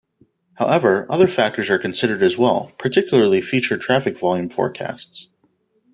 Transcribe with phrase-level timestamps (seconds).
[0.55, 5.27] However, other factors are considered as well, particularly future traffic volume forecasts.